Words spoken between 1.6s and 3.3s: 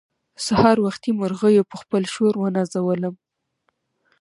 په خپل شور ونازولم.